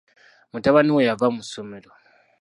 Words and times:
Mutabani 0.51 0.91
we 0.95 1.07
yava 1.09 1.27
mu 1.35 1.41
ssomero. 1.45 1.91